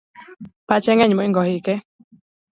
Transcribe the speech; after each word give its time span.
Pache 0.67 0.91
ng'eny 0.93 1.13
mohingo 1.15 1.41
ike 1.57 1.73